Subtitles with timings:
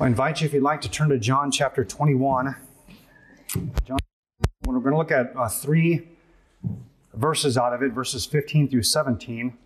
[0.00, 2.56] I invite you, if you'd like, to turn to John chapter 21.
[3.84, 3.98] John,
[4.66, 6.08] we're going to look at uh, three
[7.12, 9.56] verses out of it, verses 15 through 17.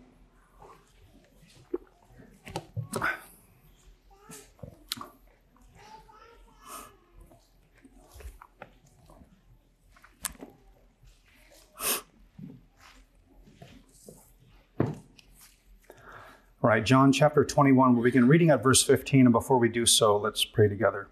[16.61, 19.27] All right, John chapter 21, we'll begin reading at verse 15.
[19.27, 21.07] And before we do so, let's pray together.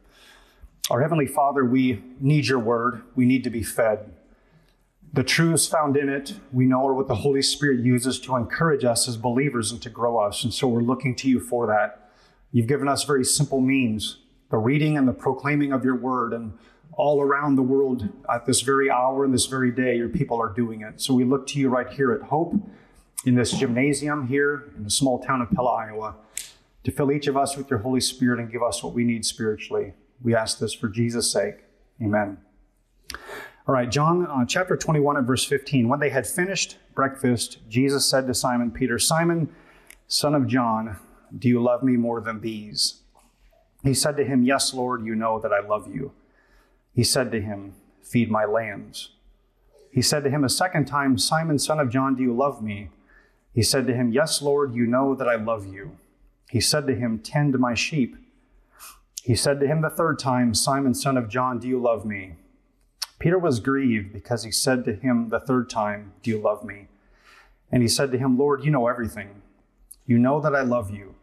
[0.91, 3.04] Our Heavenly Father, we need your word.
[3.16, 4.12] We need to be fed.
[5.13, 8.84] The truths found in it, we know are what the Holy Spirit uses to encourage
[8.84, 10.44] us as believers and to grow us.
[10.44, 12.12] And so we're looking to you for that.
[12.52, 14.18] You've given us very simple means
[14.49, 16.34] the reading and the proclaiming of your word.
[16.34, 16.57] And
[16.98, 20.52] all around the world at this very hour and this very day, your people are
[20.54, 20.99] doing it.
[20.99, 22.54] So we look to you right here at Hope
[23.26, 26.16] in this gymnasium here in the small town of Pella, Iowa,
[26.84, 29.26] to fill each of us with your Holy Spirit and give us what we need
[29.26, 29.93] spiritually.
[30.21, 31.55] We ask this for Jesus' sake.
[32.02, 32.38] Amen.
[33.68, 35.90] All right, John uh, chapter 21 and verse 15.
[35.90, 39.54] When they had finished breakfast, Jesus said to Simon Peter, Simon,
[40.07, 40.98] son of John,
[41.38, 43.01] do you love me more than these?
[43.84, 46.13] He said to him, Yes, Lord, you know that I love you.
[46.93, 49.12] He said to him, Feed my lambs.
[49.91, 52.90] He said to him a second time, Simon, son of John, do you love me?
[53.58, 55.98] He said to him, Yes, Lord, you know that I love you.
[56.48, 58.16] He said to him, Tend my sheep.
[59.24, 62.34] He said to him the third time, Simon, son of John, do you love me?
[63.18, 66.85] Peter was grieved because he said to him the third time, Do you love me?
[67.72, 69.41] And he said to him, Lord, you know everything.
[70.06, 71.16] You know that I love you.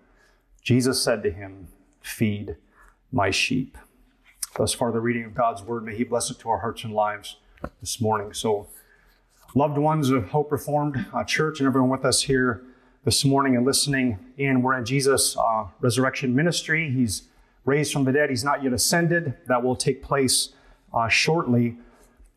[0.61, 1.69] Jesus said to him,
[2.01, 2.57] Feed
[3.13, 3.79] my sheep.
[4.57, 5.85] Thus far, the reading of God's word.
[5.85, 7.37] May He bless it to our hearts and lives
[7.81, 8.33] this morning.
[8.33, 8.67] So,
[9.57, 12.65] loved ones of Hope Reformed uh, Church and everyone with us here
[13.05, 14.63] this morning and listening in.
[14.63, 16.91] We're in Jesus' uh, resurrection ministry.
[16.91, 17.29] He's
[17.65, 18.31] raised from the dead.
[18.31, 19.35] He's not yet ascended.
[19.47, 20.49] That will take place
[20.93, 21.77] uh, shortly.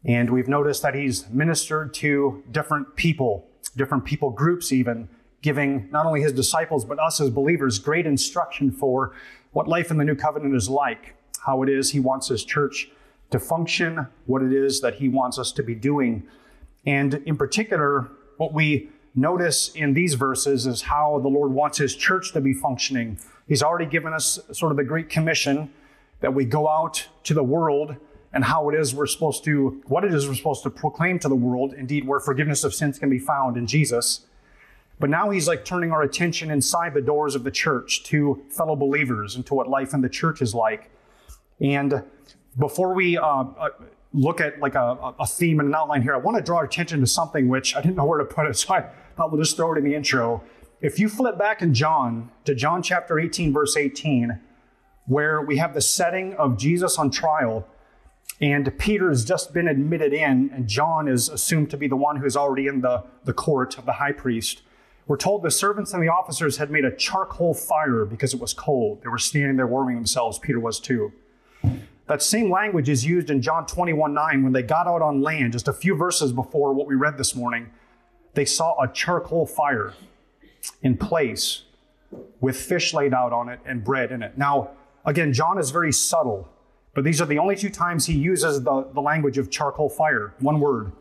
[0.05, 5.09] And we've noticed that he's ministered to different people, different people groups, even
[5.41, 9.16] giving not only his disciples, but us as believers great instruction for
[9.53, 12.91] what life in the new covenant is like, how it is he wants his church
[13.31, 16.27] to function, what it is that he wants us to be doing
[16.85, 21.95] and in particular, what we notice in these verses is how the Lord wants His
[21.95, 23.19] church to be functioning.
[23.47, 25.71] He's already given us sort of the Great Commission
[26.19, 27.95] that we go out to the world
[28.33, 31.27] and how it is we're supposed to, what it is we're supposed to proclaim to
[31.27, 34.25] the world, indeed, where forgiveness of sins can be found in Jesus.
[34.99, 38.75] But now he's like turning our attention inside the doors of the church to fellow
[38.75, 40.89] believers and to what life in the church is like.
[41.61, 42.03] And
[42.57, 43.69] before we uh, uh
[44.13, 47.00] look at like a, a theme and an outline here, I want to draw attention
[47.01, 49.56] to something which I didn't know where to put it, so I thought we'll just
[49.56, 50.44] throw it in the intro.
[50.79, 54.40] If you flip back in John to John chapter 18, verse 18,
[55.07, 57.68] where we have the setting of Jesus on trial,
[58.40, 62.18] and Peter has just been admitted in, and John is assumed to be the one
[62.18, 64.62] who's already in the, the court of the high priest.
[65.07, 68.53] We're told the servants and the officers had made a charcoal fire because it was
[68.53, 69.01] cold.
[69.01, 70.38] They were standing there warming themselves.
[70.38, 71.13] Peter was too.
[72.07, 75.53] That same language is used in John 21 9 when they got out on land,
[75.53, 77.69] just a few verses before what we read this morning.
[78.34, 79.94] They saw a charcoal fire
[80.81, 81.63] in place
[82.40, 84.38] with fish laid out on it and bread in it.
[84.38, 84.72] Now,
[85.06, 86.47] again, John is very subtle,
[86.94, 90.34] but these are the only two times he uses the, the language of charcoal fire,
[90.39, 90.94] one word.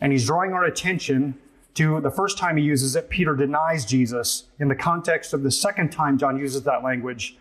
[0.00, 1.38] And he's drawing our attention
[1.74, 4.44] to the first time he uses it, Peter denies Jesus.
[4.60, 7.38] In the context of the second time John uses that language,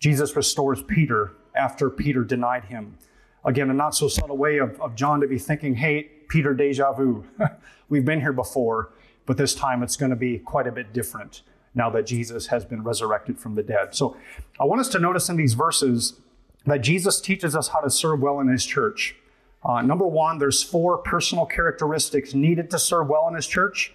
[0.00, 2.98] Jesus restores Peter after Peter denied him.
[3.44, 6.92] Again, a not so subtle way of, of John to be thinking, hey, Peter, deja
[6.92, 7.24] vu.
[7.88, 8.92] We've been here before,
[9.26, 11.42] but this time it's going to be quite a bit different
[11.74, 13.94] now that Jesus has been resurrected from the dead.
[13.94, 14.16] So
[14.60, 16.14] I want us to notice in these verses
[16.66, 19.16] that Jesus teaches us how to serve well in his church.
[19.64, 23.94] Uh, number one, there's four personal characteristics needed to serve well in his church.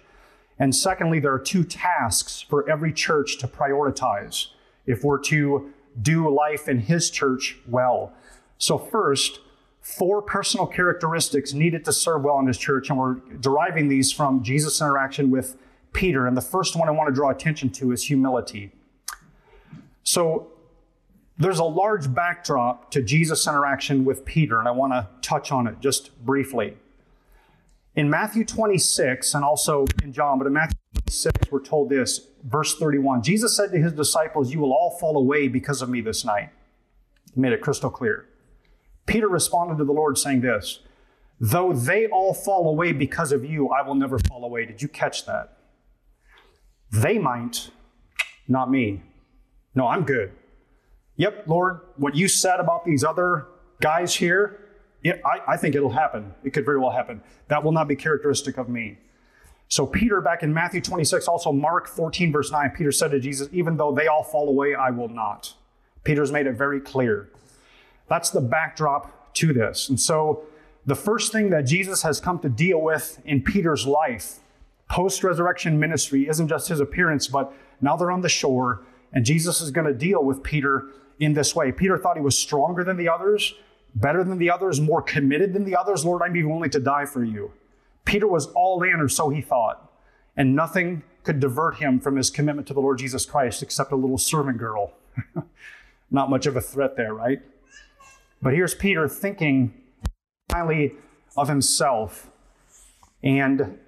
[0.58, 4.48] And secondly, there are two tasks for every church to prioritize
[4.86, 5.72] if we're to
[6.02, 8.12] do life in his church well.
[8.58, 9.40] So, first,
[9.80, 14.42] four personal characteristics needed to serve well in his church, and we're deriving these from
[14.42, 15.56] Jesus' interaction with
[15.92, 16.26] Peter.
[16.26, 18.72] And the first one I want to draw attention to is humility.
[20.02, 20.48] So,
[21.38, 25.66] there's a large backdrop to Jesus' interaction with Peter, and I want to touch on
[25.66, 26.76] it just briefly.
[27.96, 32.76] In Matthew 26, and also in John, but in Matthew 26, we're told this, verse
[32.76, 33.22] 31.
[33.22, 36.50] Jesus said to his disciples, You will all fall away because of me this night.
[37.34, 38.26] He made it crystal clear.
[39.06, 40.80] Peter responded to the Lord saying this,
[41.40, 44.66] Though they all fall away because of you, I will never fall away.
[44.66, 45.56] Did you catch that?
[46.92, 47.70] They might,
[48.48, 49.02] not me.
[49.74, 50.32] No, I'm good.
[51.16, 53.46] Yep, Lord, what you said about these other
[53.80, 54.60] guys here,
[55.02, 56.34] it, I, I think it'll happen.
[56.44, 57.22] It could very well happen.
[57.48, 58.98] That will not be characteristic of me.
[59.70, 63.48] So, Peter, back in Matthew 26, also Mark 14, verse 9, Peter said to Jesus,
[63.52, 65.54] Even though they all fall away, I will not.
[66.02, 67.28] Peter's made it very clear.
[68.08, 69.88] That's the backdrop to this.
[69.88, 70.42] And so,
[70.86, 74.40] the first thing that Jesus has come to deal with in Peter's life,
[74.88, 78.82] post resurrection ministry, isn't just his appearance, but now they're on the shore,
[79.12, 80.88] and Jesus is going to deal with Peter
[81.20, 81.70] in this way.
[81.70, 83.54] Peter thought he was stronger than the others,
[83.94, 86.04] better than the others, more committed than the others.
[86.04, 87.52] Lord, I'm even willing to die for you.
[88.04, 89.92] Peter was all in, or so he thought,
[90.36, 93.96] and nothing could divert him from his commitment to the Lord Jesus Christ except a
[93.96, 94.92] little servant girl.
[96.10, 97.40] Not much of a threat there, right?
[98.42, 99.74] But here's Peter thinking
[100.50, 100.94] highly
[101.36, 102.30] of himself.
[103.22, 103.78] And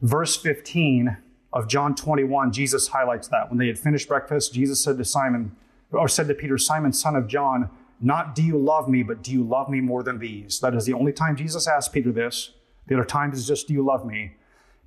[0.00, 1.16] verse 15
[1.52, 3.48] of John 21, Jesus highlights that.
[3.50, 5.54] When they had finished breakfast, Jesus said to Simon,
[5.92, 7.68] or said to Peter, Simon, son of John,
[8.00, 10.58] not do you love me, but do you love me more than these?
[10.60, 12.52] That is the only time Jesus asked Peter this.
[12.90, 14.32] The other times is just, do you love me?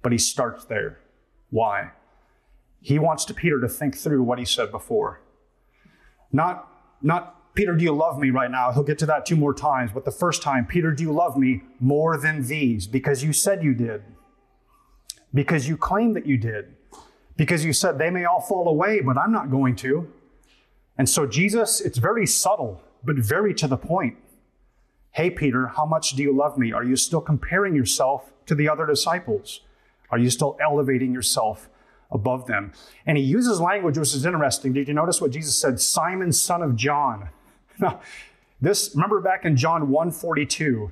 [0.01, 0.99] But he starts there.
[1.51, 1.91] Why?
[2.81, 5.21] He wants to Peter to think through what he said before.
[6.29, 6.67] Not,
[7.01, 8.73] not, Peter, do you love me right now?
[8.73, 9.91] He'll get to that two more times.
[9.93, 12.87] But the first time, Peter, do you love me more than these?
[12.87, 14.03] Because you said you did.
[15.33, 16.75] Because you claim that you did.
[17.37, 20.11] Because you said they may all fall away, but I'm not going to.
[20.97, 24.17] And so, Jesus, it's very subtle, but very to the point.
[25.13, 26.73] Hey, Peter, how much do you love me?
[26.73, 29.61] Are you still comparing yourself to the other disciples?
[30.09, 31.69] Are you still elevating yourself
[32.11, 32.73] above them?
[33.05, 34.73] And he uses language which is interesting.
[34.73, 35.79] Did you notice what Jesus said?
[35.79, 37.29] Simon, son of John.
[37.79, 38.01] Now,
[38.61, 40.91] this, remember back in John 142,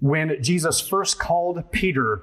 [0.00, 2.22] when Jesus first called Peter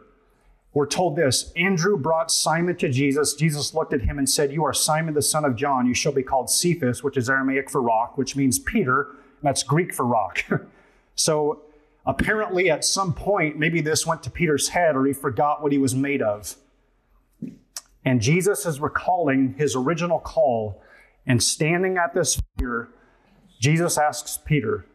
[0.76, 3.34] we're told this Andrew brought Simon to Jesus.
[3.34, 5.88] Jesus looked at him and said, You are Simon the son of John.
[5.88, 9.64] You shall be called Cephas, which is Aramaic for rock, which means Peter, and that's
[9.64, 10.44] Greek for rock.
[11.16, 11.64] so
[12.06, 15.78] apparently, at some point, maybe this went to Peter's head or he forgot what he
[15.78, 16.56] was made of.
[18.04, 20.82] And Jesus is recalling his original call
[21.26, 22.90] and standing at this fire,
[23.60, 24.86] Jesus asks Peter,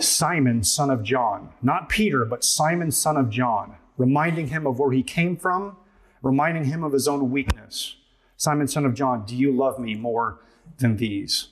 [0.00, 4.92] Simon, son of John, not Peter, but Simon, son of John reminding him of where
[4.92, 5.76] he came from,
[6.22, 7.96] reminding him of his own weakness.
[8.36, 10.38] Simon, son of John, do you love me more
[10.78, 11.48] than these?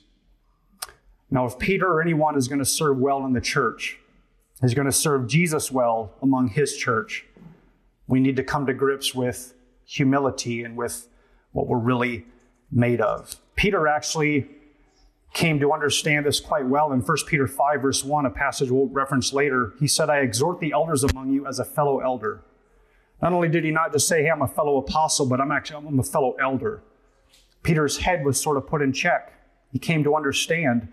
[1.29, 3.99] Now, if Peter or anyone is going to serve well in the church,
[4.61, 7.25] is going to serve Jesus well among his church,
[8.07, 9.53] we need to come to grips with
[9.85, 11.07] humility and with
[11.51, 12.25] what we're really
[12.71, 13.35] made of.
[13.55, 14.47] Peter actually
[15.33, 18.87] came to understand this quite well in 1 Peter 5, verse 1, a passage we'll
[18.87, 19.73] reference later.
[19.79, 22.43] He said, I exhort the elders among you as a fellow elder.
[23.21, 25.85] Not only did he not just say, Hey, I'm a fellow apostle, but I'm actually
[25.87, 26.83] I'm a fellow elder.
[27.63, 29.33] Peter's head was sort of put in check.
[29.71, 30.87] He came to understand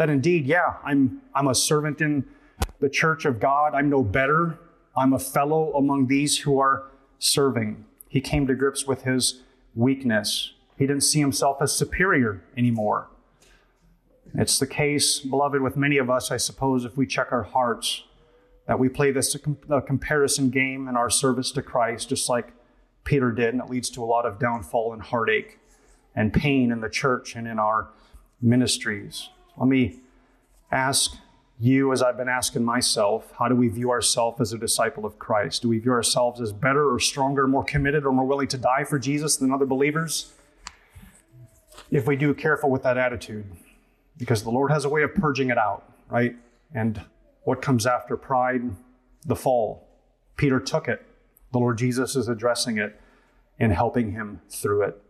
[0.00, 2.24] that indeed, yeah, I'm, I'm a servant in
[2.78, 3.74] the church of God.
[3.74, 4.58] I'm no better.
[4.96, 6.84] I'm a fellow among these who are
[7.18, 7.84] serving.
[8.08, 9.42] He came to grips with his
[9.74, 10.54] weakness.
[10.78, 13.08] He didn't see himself as superior anymore.
[14.32, 18.04] It's the case, beloved, with many of us, I suppose, if we check our hearts,
[18.68, 19.36] that we play this
[19.86, 22.54] comparison game in our service to Christ, just like
[23.04, 25.58] Peter did, and it leads to a lot of downfall and heartache
[26.16, 27.90] and pain in the church and in our
[28.40, 29.28] ministries.
[29.60, 30.00] Let me
[30.72, 31.16] ask
[31.58, 35.18] you, as I've been asking myself, how do we view ourselves as a disciple of
[35.18, 35.60] Christ?
[35.60, 38.84] Do we view ourselves as better or stronger, more committed, or more willing to die
[38.84, 40.32] for Jesus than other believers?
[41.90, 43.44] If we do, careful with that attitude
[44.16, 46.34] because the Lord has a way of purging it out, right?
[46.74, 47.02] And
[47.42, 48.62] what comes after pride?
[49.26, 49.86] The fall.
[50.36, 51.04] Peter took it.
[51.52, 52.98] The Lord Jesus is addressing it
[53.58, 55.02] and helping him through it.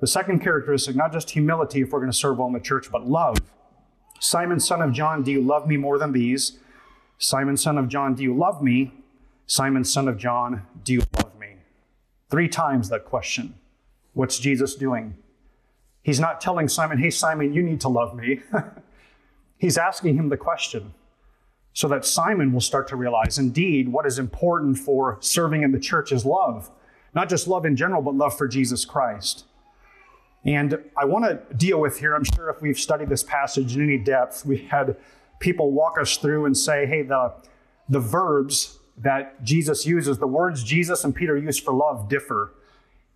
[0.00, 2.90] The second characteristic, not just humility if we're going to serve well in the church,
[2.90, 3.36] but love.
[4.24, 6.58] Simon, son of John, do you love me more than these?
[7.18, 8.90] Simon, son of John, do you love me?
[9.46, 11.56] Simon, son of John, do you love me?
[12.30, 13.54] Three times that question.
[14.14, 15.16] What's Jesus doing?
[16.02, 18.40] He's not telling Simon, hey, Simon, you need to love me.
[19.58, 20.94] He's asking him the question
[21.74, 25.78] so that Simon will start to realize indeed what is important for serving in the
[25.78, 26.70] church is love.
[27.14, 29.44] Not just love in general, but love for Jesus Christ.
[30.44, 33.82] And I want to deal with here, I'm sure if we've studied this passage in
[33.82, 34.96] any depth, we had
[35.40, 37.32] people walk us through and say, hey, the,
[37.88, 42.52] the verbs that Jesus uses, the words Jesus and Peter use for love differ.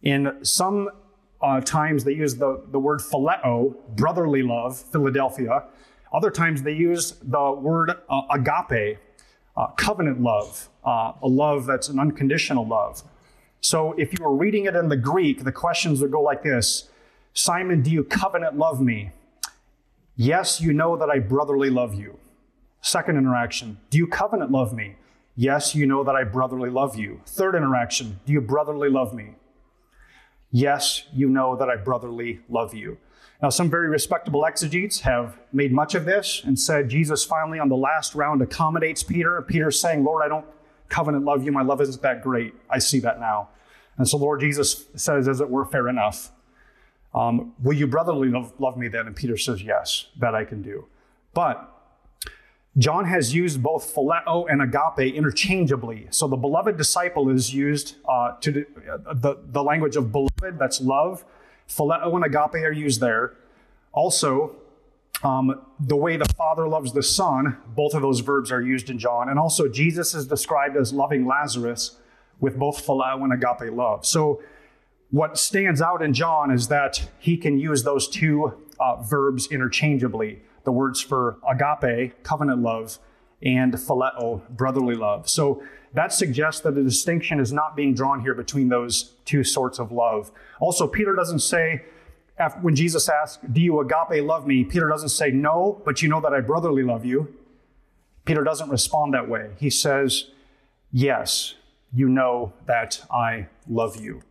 [0.02, 0.88] In some
[1.40, 5.64] uh, times they use the, the word phileo, brotherly love, Philadelphia.
[6.12, 8.98] Other times they use the word uh, agape,
[9.56, 13.02] uh, covenant love, uh, a love that's an unconditional love.
[13.60, 16.88] So if you were reading it in the Greek, the questions would go like this
[17.38, 19.12] Simon, do you covenant love me?
[20.16, 22.18] Yes, you know that I brotherly love you.
[22.80, 24.96] Second interaction, do you covenant love me?
[25.36, 27.20] Yes, you know that I brotherly love you.
[27.26, 29.36] Third interaction, do you brotherly love me?
[30.50, 32.98] Yes, you know that I brotherly love you.
[33.40, 37.68] Now, some very respectable exegetes have made much of this and said Jesus finally, on
[37.68, 39.40] the last round, accommodates Peter.
[39.42, 40.46] Peter's saying, Lord, I don't
[40.88, 41.52] covenant love you.
[41.52, 42.52] My love isn't that great.
[42.68, 43.50] I see that now.
[43.96, 46.32] And so, Lord Jesus says, as it were, fair enough.
[47.18, 49.08] Um, will you brotherly love, love me then?
[49.08, 50.86] And Peter says, yes, that I can do.
[51.34, 51.68] But
[52.78, 56.06] John has used both phileo and agape interchangeably.
[56.10, 60.80] So the beloved disciple is used uh, to uh, the, the language of beloved, that's
[60.80, 61.24] love.
[61.68, 63.34] Phileo and agape are used there.
[63.92, 64.54] Also,
[65.24, 68.98] um, the way the Father loves the Son, both of those verbs are used in
[68.98, 69.28] John.
[69.28, 71.96] And also, Jesus is described as loving Lazarus
[72.38, 74.06] with both phileo and agape love.
[74.06, 74.40] So,
[75.10, 80.42] what stands out in John is that he can use those two uh, verbs interchangeably
[80.64, 82.98] the words for agape, covenant love,
[83.42, 85.26] and phileo, brotherly love.
[85.26, 85.62] So
[85.94, 89.92] that suggests that a distinction is not being drawn here between those two sorts of
[89.92, 90.30] love.
[90.60, 91.84] Also, Peter doesn't say,
[92.60, 94.62] when Jesus asks, Do you agape love me?
[94.62, 97.34] Peter doesn't say, No, but you know that I brotherly love you.
[98.26, 99.52] Peter doesn't respond that way.
[99.56, 100.26] He says,
[100.92, 101.54] Yes,
[101.94, 104.22] you know that I love you.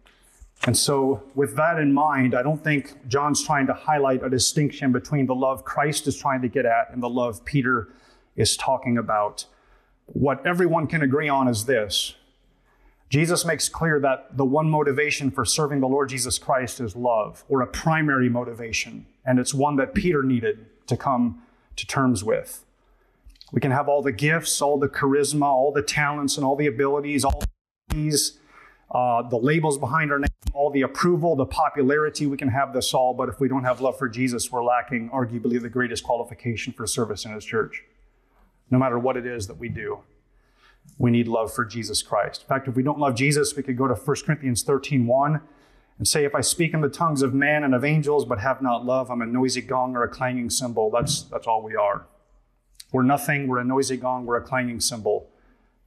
[0.66, 4.92] And so, with that in mind, I don't think John's trying to highlight a distinction
[4.92, 7.90] between the love Christ is trying to get at and the love Peter
[8.36, 9.46] is talking about.
[10.08, 12.16] What everyone can agree on is this
[13.10, 17.44] Jesus makes clear that the one motivation for serving the Lord Jesus Christ is love,
[17.48, 21.44] or a primary motivation, and it's one that Peter needed to come
[21.76, 22.66] to terms with.
[23.52, 26.68] We can have all the gifts, all the charisma, all the talents, and all the
[26.68, 27.44] abilities, all
[27.90, 28.40] these
[28.92, 32.94] uh, the labels behind our name, all the approval, the popularity, we can have this
[32.94, 36.74] all, but if we don't have love for Jesus, we're lacking arguably the greatest qualification
[36.74, 37.84] for service in His church.
[38.70, 40.00] No matter what it is that we do,
[40.98, 42.42] we need love for Jesus Christ.
[42.42, 45.42] In fact, if we don't love Jesus, we could go to 1 Corinthians 13 1
[45.98, 48.62] and say, If I speak in the tongues of man and of angels, but have
[48.62, 50.92] not love, I'm a noisy gong or a clanging cymbal.
[50.92, 52.06] That's, that's all we are.
[52.92, 55.30] We're nothing, we're a noisy gong, we're a clanging cymbal.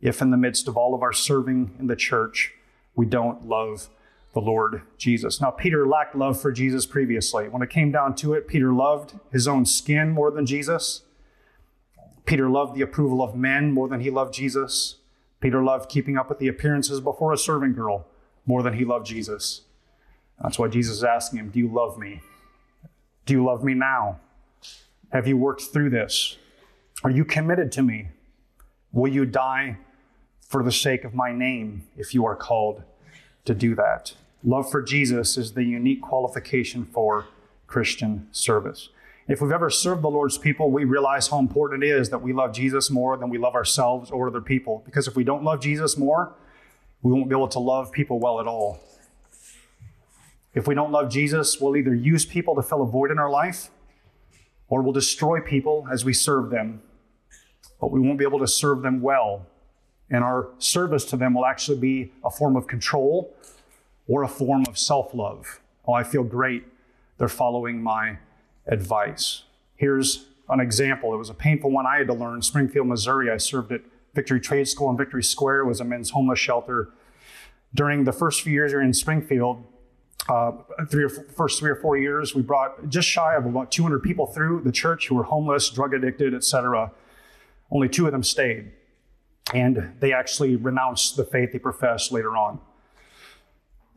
[0.00, 2.52] If in the midst of all of our serving in the church,
[2.94, 3.88] we don't love
[4.32, 5.40] the Lord Jesus.
[5.40, 7.48] Now, Peter lacked love for Jesus previously.
[7.48, 11.02] When it came down to it, Peter loved his own skin more than Jesus.
[12.26, 14.96] Peter loved the approval of men more than he loved Jesus.
[15.40, 18.06] Peter loved keeping up with the appearances before a serving girl
[18.46, 19.62] more than he loved Jesus.
[20.40, 22.20] That's why Jesus is asking him, Do you love me?
[23.26, 24.20] Do you love me now?
[25.12, 26.36] Have you worked through this?
[27.02, 28.08] Are you committed to me?
[28.92, 29.78] Will you die
[30.50, 32.82] for the sake of my name if you are called
[33.44, 34.14] to do that.
[34.42, 37.26] Love for Jesus is the unique qualification for
[37.66, 38.88] Christian service.
[39.28, 42.32] If we've ever served the Lord's people, we realize how important it is that we
[42.32, 44.82] love Jesus more than we love ourselves or other people.
[44.86, 46.34] Because if we don't love Jesus more,
[47.02, 48.80] we won't be able to love people well at all.
[50.54, 53.30] If we don't love Jesus, we'll either use people to fill a void in our
[53.30, 53.70] life
[54.68, 56.82] or we'll destroy people as we serve them.
[57.78, 59.46] But we won't be able to serve them well
[60.10, 63.34] and our service to them will actually be a form of control
[64.10, 65.60] or a form of self love.
[65.86, 66.64] Oh, I feel great.
[67.18, 68.18] They're following my
[68.66, 69.44] advice.
[69.76, 71.14] Here's an example.
[71.14, 72.42] It was a painful one I had to learn.
[72.42, 73.30] Springfield, Missouri.
[73.30, 73.82] I served at
[74.14, 75.60] Victory Trade School in Victory Square.
[75.60, 76.90] It was a men's homeless shelter.
[77.72, 79.64] During the first few years we were in Springfield,
[80.28, 80.52] uh,
[80.90, 84.26] three or first three or four years, we brought just shy of about 200 people
[84.26, 86.90] through the church who were homeless, drug addicted, etc.
[87.70, 88.72] Only two of them stayed
[89.54, 92.60] and they actually renounced the faith they professed later on.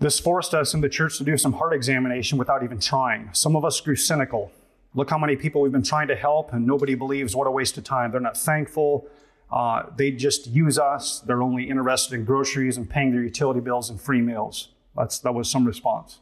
[0.03, 3.29] This forced us in the church to do some heart examination without even trying.
[3.31, 4.51] Some of us grew cynical.
[4.95, 7.77] Look how many people we've been trying to help, and nobody believes what a waste
[7.77, 8.11] of time.
[8.11, 9.07] They're not thankful.
[9.49, 11.21] Uh, they just use us.
[11.21, 14.73] They're only interested in groceries and paying their utility bills and free meals.
[14.93, 16.19] That's, that was some response.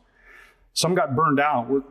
[0.74, 1.68] Some got burned out.
[1.68, 1.82] We're,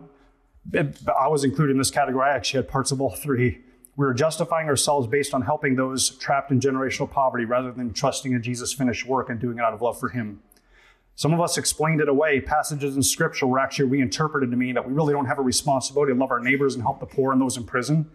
[1.21, 2.31] I was included in this category.
[2.31, 3.63] I actually had parts of all three.
[3.97, 8.33] We were justifying ourselves based on helping those trapped in generational poverty rather than trusting
[8.33, 10.41] in Jesus' finished work and doing it out of love for Him.
[11.21, 12.41] Some of us explained it away.
[12.41, 16.15] Passages in Scripture were actually reinterpreted to mean that we really don't have a responsibility
[16.15, 18.11] to love our neighbors and help the poor and those in prison.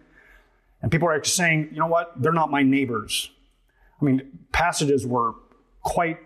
[0.82, 2.20] And people are actually saying, you know what?
[2.20, 3.30] They're not my neighbors.
[4.02, 5.34] I mean, passages were
[5.84, 6.18] quite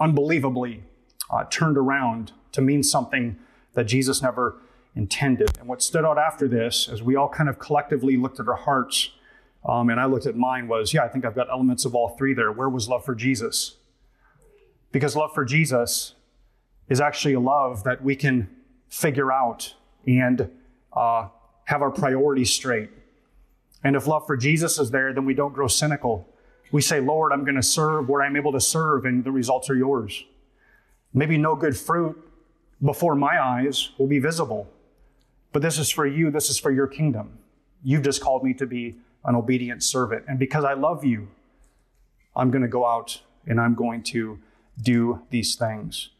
[0.00, 0.82] unbelievably
[1.28, 3.36] uh, turned around to mean something
[3.74, 4.56] that Jesus never
[4.96, 5.58] intended.
[5.58, 8.54] And what stood out after this, as we all kind of collectively looked at our
[8.54, 9.10] hearts,
[9.66, 12.16] um, and I looked at mine, was yeah, I think I've got elements of all
[12.16, 12.50] three there.
[12.50, 13.76] Where was love for Jesus?
[14.90, 16.13] Because love for Jesus
[16.88, 18.48] is actually a love that we can
[18.88, 19.74] figure out
[20.06, 20.50] and
[20.92, 21.28] uh,
[21.64, 22.90] have our priorities straight.
[23.82, 26.28] And if love for Jesus is there, then we don't grow cynical.
[26.72, 29.68] We say, Lord, I'm going to serve where I'm able to serve, and the results
[29.70, 30.24] are yours.
[31.12, 32.16] Maybe no good fruit
[32.82, 34.68] before my eyes will be visible.
[35.52, 37.38] But this is for you, this is for your kingdom.
[37.82, 40.24] You've just called me to be an obedient servant.
[40.26, 41.28] And because I love you,
[42.34, 44.38] I'm going to go out and I'm going to
[44.82, 46.10] do these things.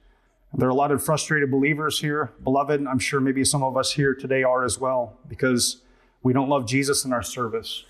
[0.57, 2.33] There are a lot of frustrated believers here.
[2.45, 5.83] Beloved, I'm sure maybe some of us here today are as well because
[6.23, 7.85] we don't love Jesus in our service.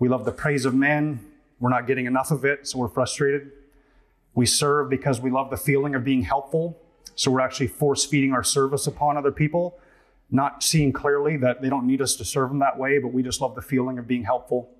[0.00, 1.24] We love the praise of men.
[1.60, 3.52] We're not getting enough of it, so we're frustrated.
[4.34, 6.76] We serve because we love the feeling of being helpful,
[7.14, 9.78] so we're actually force feeding our service upon other people,
[10.28, 13.22] not seeing clearly that they don't need us to serve them that way, but we
[13.22, 14.70] just love the feeling of being helpful.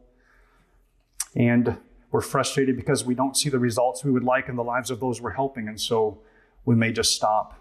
[1.36, 1.78] And
[2.10, 4.98] we're frustrated because we don't see the results we would like in the lives of
[4.98, 6.18] those we're helping, and so
[6.64, 7.58] we may just stop.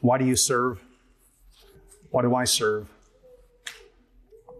[0.00, 0.80] Why do you serve?
[2.10, 2.88] Why do I serve?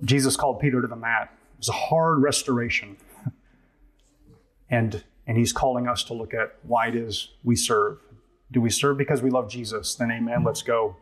[0.05, 1.33] Jesus called Peter to the mat.
[1.55, 2.97] It was a hard restoration.
[4.71, 7.99] and, and he's calling us to look at why it is we serve.
[8.51, 9.95] Do we serve because we love Jesus?
[9.95, 10.97] Then amen, let's go.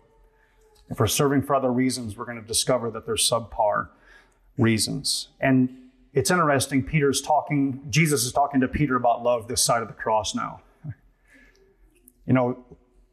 [0.88, 3.88] If we're serving for other reasons, we're going to discover that there's subpar
[4.57, 5.28] reasons.
[5.40, 5.69] And
[6.12, 9.95] it's interesting, Peter's talking, Jesus is talking to Peter about love this side of the
[9.95, 10.61] cross now.
[12.26, 12.64] You know,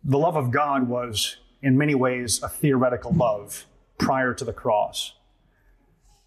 [0.03, 3.65] the love of God was in many ways a theoretical love
[3.97, 5.13] prior to the cross.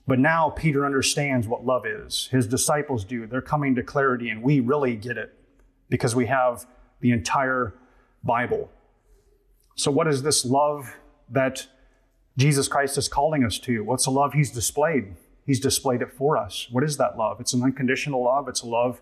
[0.07, 2.28] But now Peter understands what love is.
[2.31, 3.26] His disciples do.
[3.26, 5.35] They're coming to clarity, and we really get it
[5.88, 6.66] because we have
[7.00, 7.75] the entire
[8.23, 8.71] Bible.
[9.75, 10.97] So, what is this love
[11.28, 11.66] that
[12.38, 13.83] Jesus Christ is calling us to?
[13.83, 15.16] What's the love he's displayed?
[15.45, 16.69] He's displayed it for us.
[16.71, 17.40] What is that love?
[17.40, 18.49] It's an unconditional love.
[18.49, 19.00] It's a love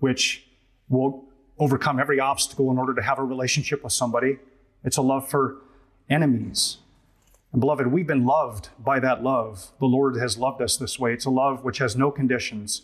[0.00, 0.46] which
[0.88, 1.24] will
[1.62, 4.38] overcome every obstacle in order to have a relationship with somebody.
[4.82, 5.58] It's a love for
[6.10, 6.78] enemies.
[7.52, 9.70] And beloved, we've been loved by that love.
[9.78, 11.12] The Lord has loved us this way.
[11.12, 12.82] It's a love which has no conditions.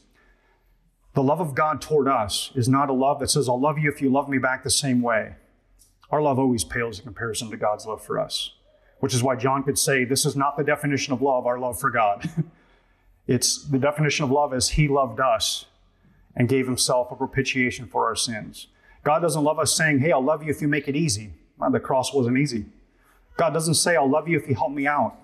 [1.15, 3.91] The love of God toward us is not a love that says, I'll love you
[3.91, 5.35] if you love me back the same way.
[6.13, 8.53] Our love always pales in comparison to God's love for us,
[9.01, 11.81] which is why John could say, This is not the definition of love, our love
[11.81, 12.31] for God.
[13.27, 15.67] it's the definition of love as He loved us
[16.37, 18.69] and gave himself a propitiation for our sins.
[19.05, 21.33] God doesn't love us saying, Hey, I'll love you if you make it easy.
[21.59, 22.67] Well, the cross wasn't easy.
[23.37, 25.17] God doesn't say, I'll love you if you help me out.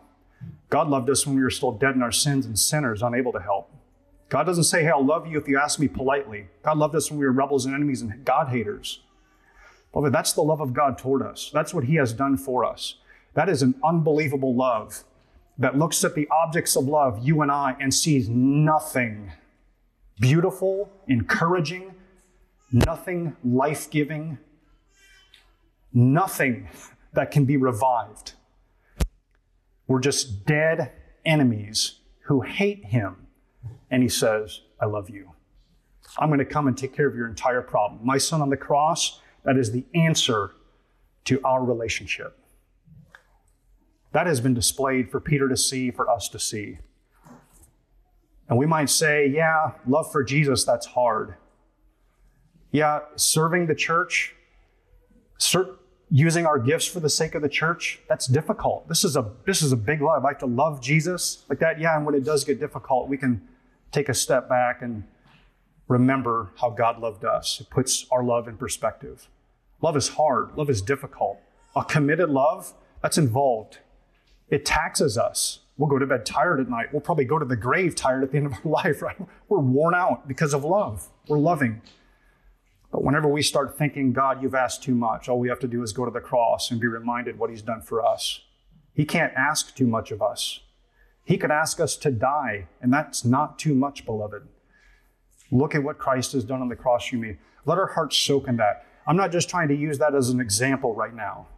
[0.70, 3.40] God loved us when we were still dead in our sins and sinners, unable to
[3.40, 3.70] help.
[4.28, 6.46] God doesn't say, Hey, I'll love you if you ask me politely.
[6.62, 9.00] God loved us when we were rebels and enemies and God haters.
[9.92, 11.50] Beloved, that's the love of God toward us.
[11.52, 12.96] That's what He has done for us.
[13.34, 15.04] That is an unbelievable love
[15.58, 19.30] that looks at the objects of love, you and I, and sees nothing
[20.18, 21.94] beautiful, encouraging,
[22.72, 24.38] nothing life giving,
[25.92, 26.68] nothing
[27.12, 28.32] that can be revived.
[29.86, 30.92] We're just dead
[31.24, 33.26] enemies who hate him.
[33.90, 35.32] And he says, I love you.
[36.18, 38.04] I'm going to come and take care of your entire problem.
[38.04, 40.52] My son on the cross, that is the answer
[41.24, 42.38] to our relationship.
[44.12, 46.78] That has been displayed for Peter to see, for us to see.
[48.48, 51.34] And we might say, yeah, love for Jesus, that's hard.
[52.72, 54.34] Yeah, serving the church,
[56.10, 58.88] using our gifts for the sake of the church, that's difficult.
[58.88, 60.24] This is a this is a big love.
[60.24, 61.80] I like to love Jesus like that.
[61.80, 63.40] Yeah, and when it does get difficult, we can
[63.92, 65.04] take a step back and
[65.88, 67.60] remember how God loved us.
[67.60, 69.28] It puts our love in perspective.
[69.80, 70.56] Love is hard.
[70.56, 71.38] Love is difficult.
[71.76, 73.78] A committed love, that's involved.
[74.48, 75.60] It taxes us.
[75.76, 76.92] We'll go to bed tired at night.
[76.92, 79.16] We'll probably go to the grave tired at the end of our life, right?
[79.48, 81.08] We're worn out because of love.
[81.28, 81.82] We're loving.
[82.92, 85.82] But whenever we start thinking, God, you've asked too much, all we have to do
[85.82, 88.42] is go to the cross and be reminded what He's done for us.
[88.92, 90.60] He can't ask too much of us.
[91.24, 94.46] He could ask us to die, and that's not too much, beloved.
[95.50, 97.36] Look at what Christ has done on the cross you me.
[97.66, 98.86] Let our hearts soak in that.
[99.06, 101.48] I'm not just trying to use that as an example right now.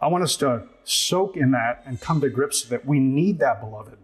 [0.00, 3.60] I want us to soak in that and come to grips that we need that,
[3.60, 3.98] beloved.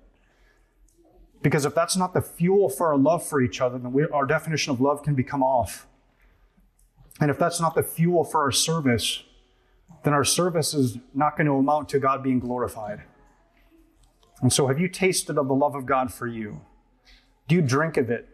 [1.42, 4.26] Because if that's not the fuel for our love for each other, then we, our
[4.26, 5.86] definition of love can become off.
[7.20, 9.22] And if that's not the fuel for our service,
[10.02, 13.02] then our service is not going to amount to God being glorified.
[14.40, 16.62] And so, have you tasted of the love of God for you?
[17.46, 18.28] Do you drink of it?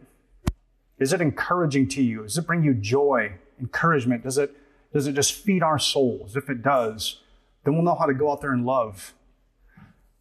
[0.99, 2.23] Is it encouraging to you?
[2.23, 4.23] Does it bring you joy, encouragement?
[4.23, 4.55] Does it,
[4.93, 6.35] does it just feed our souls?
[6.35, 7.20] If it does,
[7.63, 9.13] then we'll know how to go out there and love.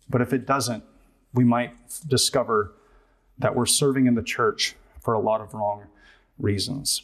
[0.09, 0.85] But if it doesn't,
[1.33, 1.73] we might
[2.07, 2.75] discover
[3.39, 5.85] that we're serving in the church for a lot of wrong
[6.39, 7.03] reasons.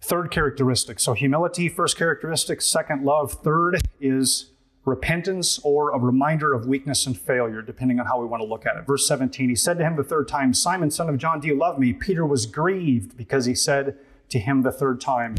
[0.00, 0.98] Third characteristic.
[0.98, 2.60] So, humility, first characteristic.
[2.60, 3.32] Second, love.
[3.32, 4.50] Third is
[4.84, 8.66] repentance or a reminder of weakness and failure, depending on how we want to look
[8.66, 8.84] at it.
[8.84, 11.56] Verse 17, he said to him the third time, Simon, son of John, do you
[11.56, 11.92] love me?
[11.92, 13.96] Peter was grieved because he said
[14.30, 15.36] to him the third time,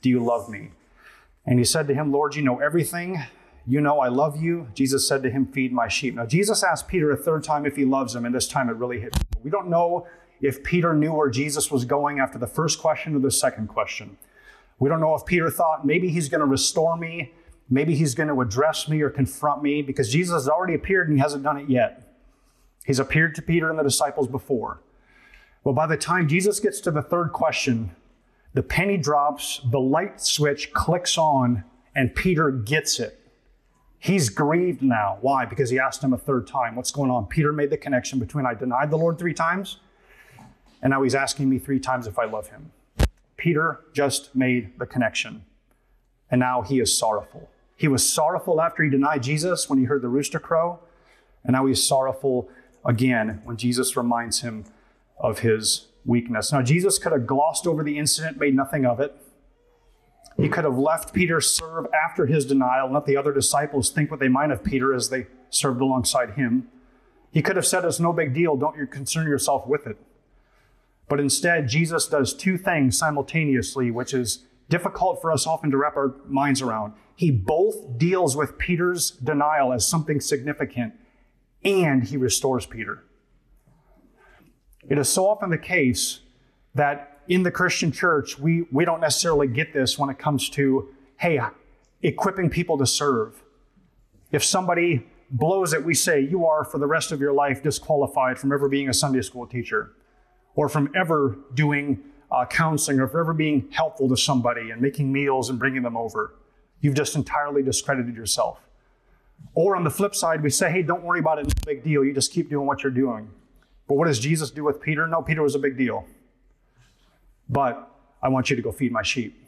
[0.00, 0.70] Do you love me?
[1.48, 3.22] And he said to him, Lord, you know everything.
[3.66, 4.68] You know I love you.
[4.74, 6.14] Jesus said to him, Feed my sheep.
[6.14, 8.76] Now, Jesus asked Peter a third time if he loves him, and this time it
[8.76, 9.16] really hit.
[9.42, 10.06] We don't know
[10.40, 14.16] if Peter knew where Jesus was going after the first question or the second question.
[14.78, 17.32] We don't know if Peter thought maybe he's going to restore me
[17.70, 21.18] Maybe he's going to address me or confront me because Jesus has already appeared and
[21.18, 22.02] he hasn't done it yet.
[22.86, 24.80] He's appeared to Peter and the disciples before.
[25.64, 27.94] Well, by the time Jesus gets to the third question,
[28.54, 33.18] the penny drops, the light switch clicks on, and Peter gets it.
[33.98, 35.18] He's grieved now.
[35.20, 35.44] Why?
[35.44, 37.26] Because he asked him a third time, What's going on?
[37.26, 39.78] Peter made the connection between I denied the Lord three times,
[40.82, 42.70] and now he's asking me three times if I love him.
[43.36, 45.44] Peter just made the connection,
[46.30, 47.48] and now he is sorrowful.
[47.76, 50.80] He was sorrowful after he denied Jesus when he heard the rooster crow,
[51.44, 52.48] and now he's sorrowful
[52.84, 54.64] again when Jesus reminds him
[55.18, 56.52] of his weakness.
[56.52, 59.14] Now, Jesus could have glossed over the incident, made nothing of it.
[60.36, 64.20] He could have left Peter serve after his denial let the other disciples think what
[64.20, 66.68] they might of Peter as they served alongside him.
[67.30, 69.98] He could have said, It's no big deal, don't you concern yourself with it.
[71.08, 75.96] But instead, Jesus does two things simultaneously, which is difficult for us often to wrap
[75.96, 76.92] our minds around.
[77.16, 80.94] He both deals with Peter's denial as something significant
[81.64, 83.04] and he restores Peter.
[84.88, 86.20] It is so often the case
[86.74, 90.88] that in the Christian church, we, we don't necessarily get this when it comes to,
[91.18, 91.40] hey,
[92.02, 93.42] equipping people to serve.
[94.32, 98.38] If somebody blows it, we say, you are for the rest of your life disqualified
[98.38, 99.92] from ever being a Sunday school teacher
[100.54, 105.12] or from ever doing uh, counseling or for ever being helpful to somebody and making
[105.12, 106.34] meals and bringing them over.
[106.80, 108.58] You've just entirely discredited yourself.
[109.54, 112.04] Or on the flip side, we say, hey, don't worry about it, a big deal.
[112.04, 113.30] You just keep doing what you're doing.
[113.88, 115.06] But what does Jesus do with Peter?
[115.06, 116.04] No, Peter was a big deal.
[117.48, 117.90] But
[118.22, 119.42] I want you to go feed my sheep.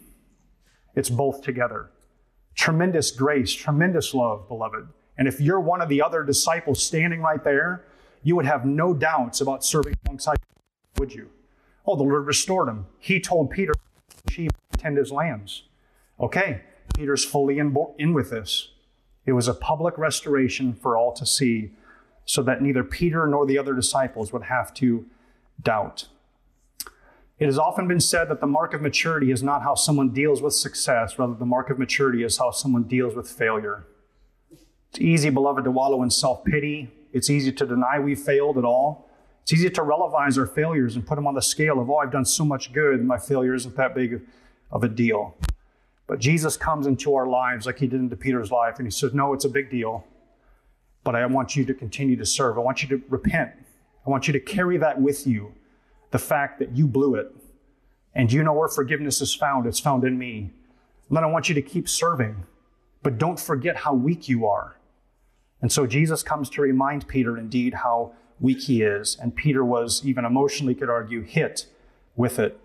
[0.95, 1.91] It's both together.
[2.55, 4.89] Tremendous grace, tremendous love, beloved.
[5.19, 7.85] And if you're one of the other disciples standing right there,
[8.23, 10.39] you would have no doubts about serving alongside,
[10.99, 11.31] would you?
[11.87, 12.87] Oh, the Lord restored him.
[12.99, 13.73] He told Peter,
[14.31, 15.65] sheep tend his lambs.
[16.19, 16.63] Okay,
[16.97, 18.73] Peter's fully in, in with this.
[19.27, 21.73] It was a public restoration for all to see,
[22.31, 25.05] so that neither Peter nor the other disciples would have to
[25.61, 26.07] doubt.
[27.41, 30.41] It has often been said that the mark of maturity is not how someone deals
[30.41, 33.85] with success, rather, the mark of maturity is how someone deals with failure.
[34.91, 36.93] It's easy, beloved, to wallow in self pity.
[37.13, 39.11] It's easy to deny we failed at all.
[39.43, 42.13] It's easy to relativize our failures and put them on the scale of, oh, I've
[42.13, 44.21] done so much good, my failure isn't that big
[44.71, 45.37] of a deal.
[46.07, 49.15] But Jesus comes into our lives like he did into Peter's life, and he says,
[49.15, 50.05] No, it's a big deal,
[51.11, 52.57] but I want you to continue to serve.
[52.57, 53.51] I want you to repent.
[54.07, 55.53] I want you to carry that with you
[56.13, 57.35] the fact that you blew it.
[58.15, 59.67] And you know where forgiveness is found?
[59.67, 60.53] It's found in me.
[61.09, 62.45] And then I want you to keep serving,
[63.03, 64.77] but don't forget how weak you are.
[65.61, 69.19] And so Jesus comes to remind Peter indeed how weak he is.
[69.21, 71.67] And Peter was, even emotionally, could argue, hit
[72.15, 72.57] with it.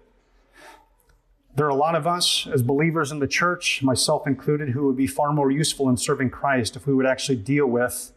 [1.55, 4.97] There are a lot of us as believers in the church, myself included, who would
[4.97, 8.12] be far more useful in serving Christ if we would actually deal with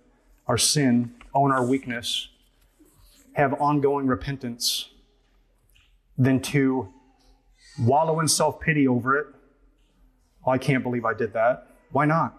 [0.48, 2.28] our sin, own our weakness,
[3.34, 4.90] have ongoing repentance,
[6.16, 6.92] than to
[7.78, 9.26] wallow in self pity over it.
[10.44, 11.68] Oh, I can't believe I did that.
[11.92, 12.36] Why not?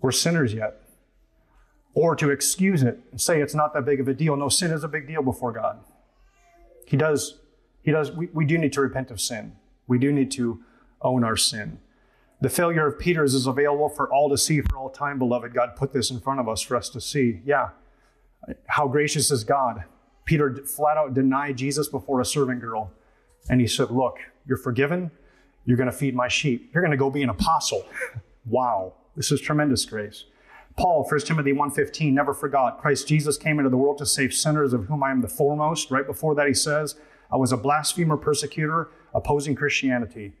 [0.00, 0.80] We're sinners yet.
[1.94, 4.34] Or to excuse it and say it's not that big of a deal.
[4.34, 5.80] No, sin is a big deal before God.
[6.86, 7.38] He does
[7.82, 9.56] he does, we, we do need to repent of sin.
[9.86, 10.60] We do need to
[11.00, 11.80] own our sin.
[12.42, 15.54] The failure of Peter's is available for all to see for all time, beloved.
[15.54, 17.40] God put this in front of us for us to see.
[17.44, 17.68] Yeah.
[18.66, 19.84] How gracious is God?
[20.24, 22.90] Peter flat out denied Jesus before a servant girl.
[23.48, 25.12] And he said, Look, you're forgiven.
[25.66, 26.72] You're going to feed my sheep.
[26.74, 27.86] You're going to go be an apostle.
[28.44, 28.94] wow.
[29.14, 30.24] This is tremendous grace.
[30.76, 32.80] Paul, 1 Timothy 1.15, never forgot.
[32.80, 35.92] Christ Jesus came into the world to save sinners, of whom I am the foremost.
[35.92, 36.96] Right before that, he says,
[37.30, 40.32] I was a blasphemer, persecutor, opposing Christianity.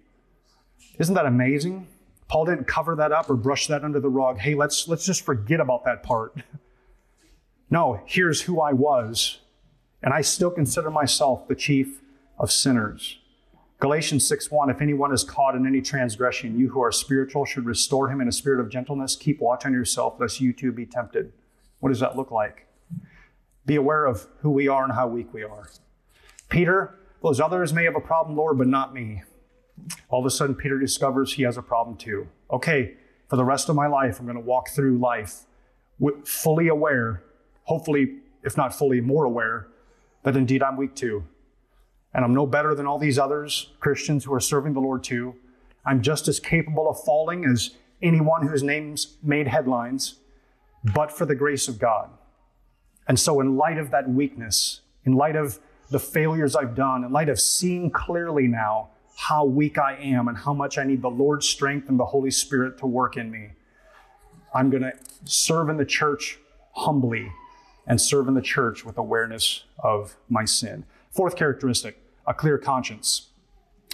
[0.98, 1.86] Isn't that amazing?
[2.28, 4.38] Paul didn't cover that up or brush that under the rug.
[4.38, 6.34] Hey, let's, let's just forget about that part.
[7.72, 9.38] No, here's who I was,
[10.02, 12.02] and I still consider myself the chief
[12.38, 13.18] of sinners.
[13.78, 18.10] Galatians 6:1 If anyone is caught in any transgression, you who are spiritual should restore
[18.10, 19.16] him in a spirit of gentleness.
[19.16, 21.32] Keep watch on yourself, lest you too be tempted.
[21.80, 22.66] What does that look like?
[23.64, 25.70] Be aware of who we are and how weak we are.
[26.50, 29.22] Peter, those others may have a problem, Lord, but not me.
[30.08, 32.28] All of a sudden, Peter discovers he has a problem too.
[32.50, 32.94] Okay,
[33.28, 35.46] for the rest of my life, I'm going to walk through life
[36.24, 37.22] fully aware,
[37.64, 39.68] hopefully, if not fully more aware,
[40.22, 41.24] that indeed I'm weak too.
[42.14, 45.34] And I'm no better than all these others, Christians who are serving the Lord too.
[45.84, 47.70] I'm just as capable of falling as
[48.02, 50.16] anyone whose name's made headlines,
[50.94, 52.10] but for the grace of God.
[53.08, 55.58] And so, in light of that weakness, in light of
[55.90, 58.90] the failures I've done, in light of seeing clearly now
[59.28, 62.30] how weak I am and how much I need the Lord's strength and the Holy
[62.30, 63.50] Spirit to work in me,
[64.52, 64.92] I'm going to
[65.24, 66.40] serve in the church
[66.72, 67.30] humbly
[67.86, 70.84] and serve in the church with awareness of my sin.
[71.12, 73.28] Fourth characteristic a clear conscience.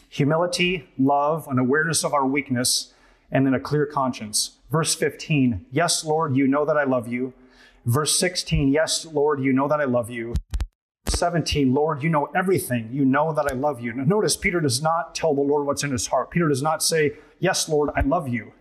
[0.08, 2.94] Humility, love, an awareness of our weakness,
[3.30, 4.56] and then a clear conscience.
[4.70, 7.34] Verse 15, yes, Lord, you know that I love you.
[7.84, 10.34] Verse 16, yes, Lord, you know that I love you.
[11.10, 12.90] 17, Lord, you know everything.
[12.92, 13.92] You know that I love you.
[13.92, 16.30] Now, notice Peter does not tell the Lord what's in his heart.
[16.30, 18.52] Peter does not say, Yes, Lord, I love you.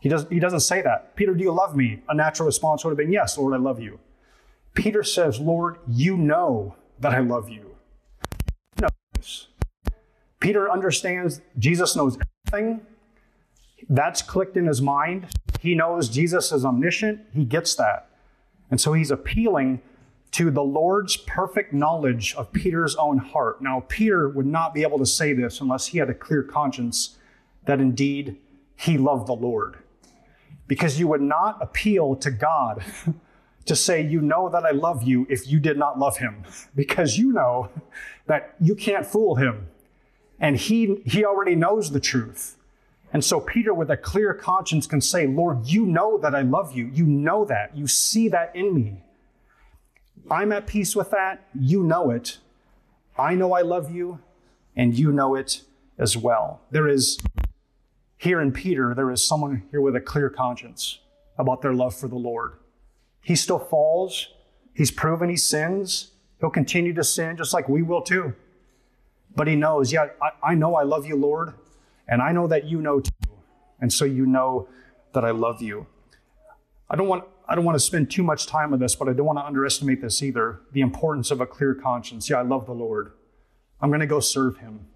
[0.00, 1.14] He, does, he doesn't say that.
[1.14, 2.02] Peter, do you love me?
[2.08, 4.00] A natural response would have been, Yes, Lord, I love you.
[4.74, 7.76] Peter says, Lord, you know that I love you.
[8.76, 9.48] He.
[10.40, 12.80] Peter understands Jesus knows everything.
[13.88, 15.28] That's clicked in his mind.
[15.60, 17.20] He knows Jesus is omniscient.
[17.32, 18.08] He gets that.
[18.70, 19.80] And so he's appealing
[20.32, 23.60] to the Lord's perfect knowledge of Peter's own heart.
[23.60, 27.18] Now, Peter would not be able to say this unless he had a clear conscience
[27.66, 28.38] that indeed
[28.74, 29.76] he loved the Lord
[30.66, 32.82] because you would not appeal to God
[33.66, 37.18] to say, You know that I love you if you did not love him, because
[37.18, 37.68] you know
[38.26, 39.68] that you can't fool him.
[40.40, 42.56] And he, he already knows the truth.
[43.12, 46.74] And so Peter, with a clear conscience, can say, Lord, you know that I love
[46.74, 46.86] you.
[46.86, 47.76] You know that.
[47.76, 49.01] You see that in me.
[50.30, 51.48] I'm at peace with that.
[51.54, 52.38] You know it.
[53.18, 54.20] I know I love you,
[54.76, 55.62] and you know it
[55.98, 56.60] as well.
[56.70, 57.18] There is
[58.22, 61.00] here in Peter, there is someone here with a clear conscience
[61.38, 62.52] about their love for the Lord.
[63.20, 64.28] He still falls.
[64.74, 66.12] He's proven he sins.
[66.40, 68.34] He'll continue to sin just like we will too.
[69.34, 71.54] But he knows, yeah, I, I know I love you, Lord,
[72.06, 73.10] and I know that you know too.
[73.80, 74.68] And so you know
[75.14, 75.86] that I love you.
[76.88, 79.12] I don't want I don't want to spend too much time on this, but I
[79.12, 80.60] don't want to underestimate this either.
[80.72, 82.30] The importance of a clear conscience.
[82.30, 83.12] Yeah, I love the Lord.
[83.80, 84.86] I'm going to go serve him.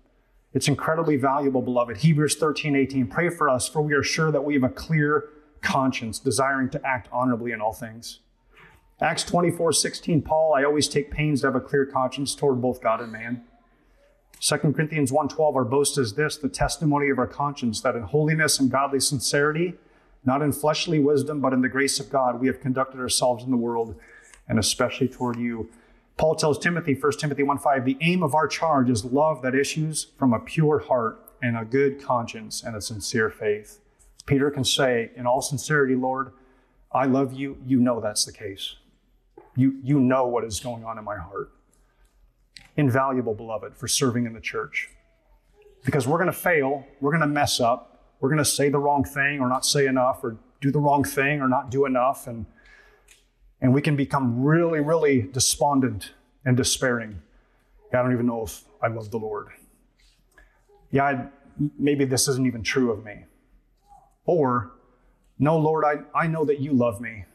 [0.55, 1.99] It's incredibly valuable, beloved.
[1.99, 3.09] Hebrews 13, 18.
[3.09, 5.29] Pray for us, for we are sure that we have a clear
[5.61, 8.21] conscience, desiring to act honorably in all things.
[9.01, 10.23] Acts 24, 16.
[10.23, 13.45] Paul, I always take pains to have a clear conscience toward both God and man.
[14.41, 18.61] 2 Corinthians 1:12 our boast is this the testimony of our conscience that in holiness
[18.61, 19.75] and godly sincerity
[20.27, 23.51] not in fleshly wisdom but in the grace of God we have conducted ourselves in
[23.51, 23.95] the world
[24.49, 25.71] and especially toward you
[26.17, 29.55] Paul tells Timothy, 1 Timothy 1 5, the aim of our charge is love that
[29.55, 33.81] issues from a pure heart and a good conscience and a sincere faith.
[34.25, 36.33] Peter can say, in all sincerity, Lord,
[36.91, 37.59] I love you.
[37.67, 38.77] You know that's the case.
[39.55, 41.51] You, you know what is going on in my heart.
[42.77, 44.89] Invaluable, beloved, for serving in the church.
[45.85, 47.96] Because we're going to fail, we're going to mess up,
[48.27, 51.05] we're going to say the wrong thing or not say enough or do the wrong
[51.05, 52.27] thing or not do enough.
[52.27, 52.45] And
[53.61, 56.11] and we can become really, really despondent
[56.45, 57.23] and despairing.
[57.93, 59.47] I don't even know if I love the Lord.
[60.91, 61.27] Yeah, I,
[61.79, 63.27] maybe this isn't even true of me.
[64.25, 64.73] Or,
[65.39, 67.27] no, Lord, I, I know that you love me.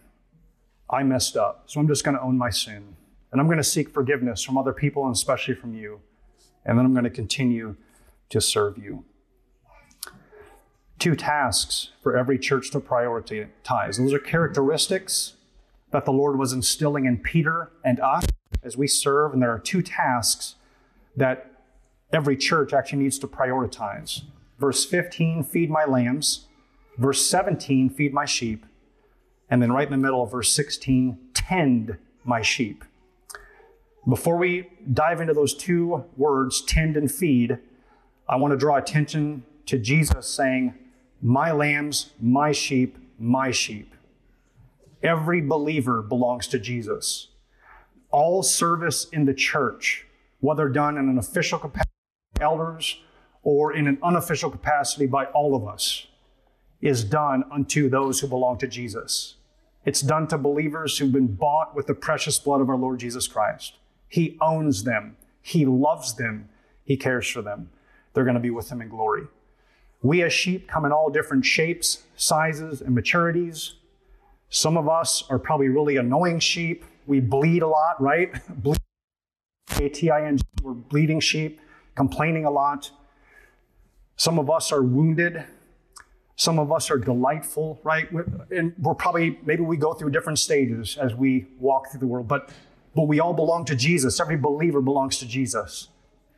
[0.89, 2.97] I messed up, so I'm just going to own my sin.
[3.31, 6.01] And I'm going to seek forgiveness from other people and especially from you.
[6.65, 7.77] And then I'm going to continue
[8.29, 9.05] to serve you.
[11.01, 13.97] Two tasks for every church to prioritize.
[13.97, 15.33] Those are characteristics
[15.89, 18.25] that the Lord was instilling in Peter and us
[18.61, 19.33] as we serve.
[19.33, 20.57] And there are two tasks
[21.17, 21.63] that
[22.13, 24.21] every church actually needs to prioritize.
[24.59, 26.45] Verse 15, feed my lambs.
[26.99, 28.63] Verse 17, feed my sheep.
[29.49, 32.85] And then right in the middle of verse 16, tend my sheep.
[34.07, 37.57] Before we dive into those two words, tend and feed,
[38.29, 40.75] I want to draw attention to Jesus saying,
[41.21, 43.93] My lambs, my sheep, my sheep.
[45.03, 47.27] Every believer belongs to Jesus.
[48.09, 50.05] All service in the church,
[50.39, 51.91] whether done in an official capacity
[52.35, 52.99] by elders
[53.43, 56.07] or in an unofficial capacity by all of us,
[56.81, 59.35] is done unto those who belong to Jesus.
[59.85, 63.27] It's done to believers who've been bought with the precious blood of our Lord Jesus
[63.27, 63.77] Christ.
[64.07, 66.49] He owns them, He loves them,
[66.83, 67.69] He cares for them.
[68.13, 69.27] They're going to be with Him in glory.
[70.01, 73.73] We as sheep come in all different shapes, sizes, and maturities.
[74.49, 76.83] Some of us are probably really annoying sheep.
[77.05, 78.33] We bleed a lot, right?
[78.63, 78.77] Bleed,
[79.79, 81.61] A-T-I-N, we're bleeding sheep,
[81.95, 82.91] complaining a lot.
[84.15, 85.43] Some of us are wounded.
[86.35, 88.09] Some of us are delightful, right?
[88.49, 92.27] And we're probably, maybe we go through different stages as we walk through the world,
[92.27, 92.49] but,
[92.95, 94.19] but we all belong to Jesus.
[94.19, 95.89] Every believer belongs to Jesus.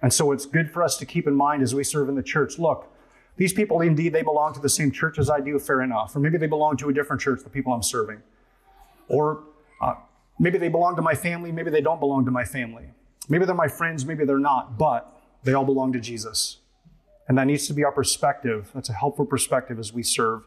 [0.02, 2.24] And so it's good for us to keep in mind as we serve in the
[2.24, 2.93] church look,
[3.36, 6.16] these people, indeed, they belong to the same church as I do, fair enough.
[6.16, 8.22] Or maybe they belong to a different church, the people I'm serving.
[9.08, 9.44] Or
[9.82, 9.96] uh,
[10.40, 12.86] maybe they belong to my family, maybe they don't belong to my family.
[13.30, 16.58] Maybe they're my friends, maybe they're not, but they all belong to Jesus.
[17.28, 18.70] And that needs to be our perspective.
[18.74, 20.46] That's a helpful perspective as we serve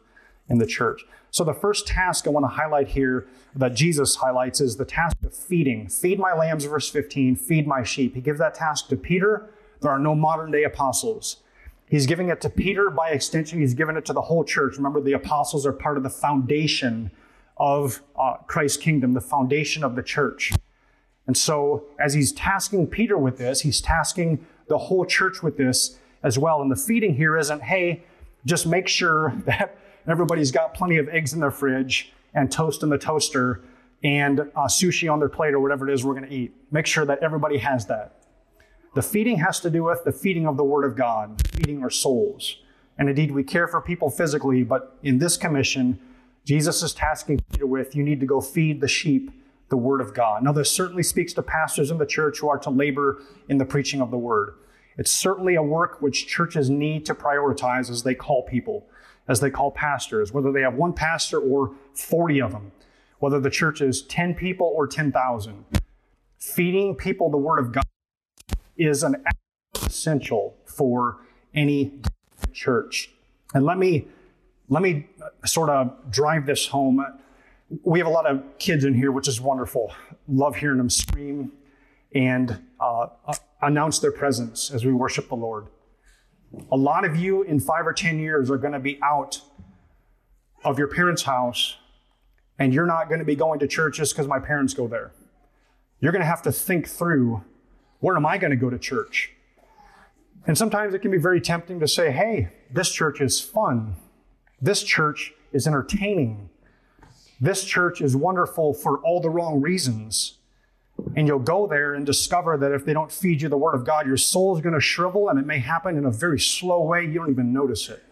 [0.49, 1.05] in the church.
[1.31, 5.17] So, the first task I want to highlight here that Jesus highlights is the task
[5.25, 5.89] of feeding.
[5.89, 8.15] Feed my lambs, verse 15, feed my sheep.
[8.15, 9.51] He gives that task to Peter.
[9.81, 11.39] There are no modern day apostles.
[11.89, 12.91] He's giving it to Peter.
[12.91, 14.77] By extension, he's given it to the whole church.
[14.77, 17.11] Remember, the apostles are part of the foundation
[17.57, 20.53] of uh, Christ's kingdom, the foundation of the church.
[21.27, 25.99] And so, as he's tasking Peter with this, he's tasking the whole church with this
[26.23, 26.61] as well.
[26.61, 28.03] And the feeding here isn't, hey,
[28.45, 32.89] just make sure that everybody's got plenty of eggs in their fridge and toast in
[32.89, 33.63] the toaster
[34.05, 36.53] and uh, sushi on their plate or whatever it is we're going to eat.
[36.71, 38.26] Make sure that everybody has that.
[38.97, 41.91] The feeding has to do with the feeding of the Word of God, feeding our
[41.91, 42.57] souls.
[42.97, 46.01] And indeed, we care for people physically, but in this commission,
[46.47, 49.31] Jesus is tasking Peter with you need to go feed the sheep
[49.69, 50.43] the Word of God.
[50.43, 53.67] Now, this certainly speaks to pastors in the church who are to labor in the
[53.67, 54.55] preaching of the Word.
[54.97, 58.87] It's certainly a work which churches need to prioritize as they call people,
[59.29, 62.73] as they call pastors, whether they have one pastor or 40 of them,
[63.19, 65.67] whether the church is 10 people or 10,000.
[66.39, 67.85] Feeding people the Word of God
[68.77, 69.25] is an
[69.85, 71.19] essential for
[71.55, 72.01] any
[72.53, 73.11] church.
[73.55, 74.07] And let me
[74.69, 75.07] let me
[75.45, 77.05] sort of drive this home.
[77.85, 79.93] We have a lot of kids in here, which is wonderful.
[80.29, 81.53] Love hearing them scream
[82.15, 83.07] and uh,
[83.63, 85.67] announce their presence as we worship the Lord.
[86.71, 89.41] A lot of you in five or 10 years are going to be out
[90.65, 91.77] of your parents' house,
[92.59, 95.13] and you're not going to be going to church just because my parents go there.
[96.01, 97.45] You're going to have to think through
[98.01, 99.33] where am I going to go to church?
[100.47, 103.97] And sometimes it can be very tempting to say, hey, this church is fun.
[104.61, 106.51] This church is entertaining.
[107.41, 110.39] This church is wonderful for all the wrong reasons.
[111.15, 113.85] And you'll go there and discover that if they don't feed you the Word of
[113.85, 116.83] God, your soul is going to shrivel, and it may happen in a very slow
[116.83, 117.05] way.
[117.05, 118.03] You don't even notice it.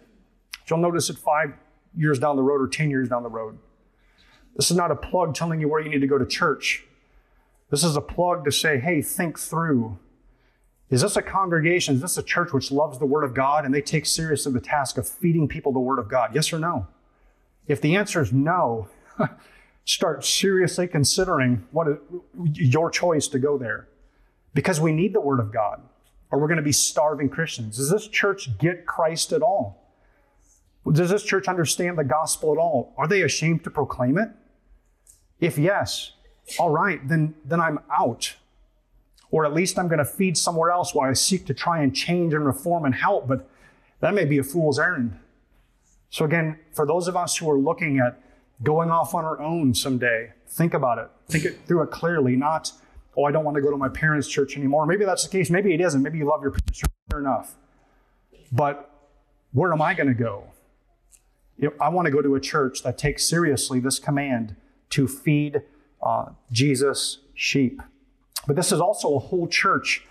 [0.68, 1.55] You'll notice it five
[1.97, 3.59] years down the road or 10 years down the road.
[4.57, 6.85] This is not a plug telling you where you need to go to church.
[7.70, 9.98] This is a plug to say, hey, think through.
[10.90, 11.96] Is this a congregation?
[11.96, 14.61] Is this a church which loves the Word of God and they take seriously the
[14.61, 16.35] task of feeding people the Word of God?
[16.35, 16.87] Yes or no?
[17.66, 18.88] If the answer is no,
[19.85, 21.96] start seriously considering what is
[22.55, 23.88] your choice to go there.
[24.53, 25.83] Because we need the Word of God,
[26.31, 27.77] or we're going to be starving Christians.
[27.77, 29.85] Does this church get Christ at all?
[30.92, 32.94] Does this church understand the gospel at all?
[32.96, 34.29] Are they ashamed to proclaim it?
[35.40, 36.12] If yes,
[36.59, 38.35] all right, then, then I'm out.
[39.30, 41.94] Or at least I'm going to feed somewhere else while I seek to try and
[41.94, 43.48] change and reform and help, but
[44.00, 45.18] that may be a fool's errand.
[46.11, 48.20] So, again, for those of us who are looking at
[48.62, 50.33] going off on our own someday.
[50.48, 51.09] Think about it.
[51.28, 52.72] Think it through it clearly, not,
[53.16, 54.87] oh, I don't want to go to my parents' church anymore.
[54.87, 55.50] Maybe that's the case.
[55.50, 56.02] Maybe it isn't.
[56.02, 57.54] Maybe you love your parents' church, fair enough.
[58.52, 58.90] But
[59.52, 60.44] where am I going to go?
[61.57, 64.57] You know, I want to go to a church that takes seriously this command
[64.90, 65.62] to feed
[66.04, 67.82] uh, Jesus' sheep.
[68.46, 70.06] But this is also a whole church